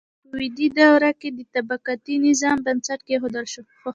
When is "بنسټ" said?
2.65-2.99